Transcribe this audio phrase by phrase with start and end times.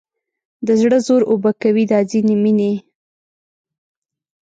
[0.67, 2.73] د زړه زور اوبه کوي دا ځینې مینې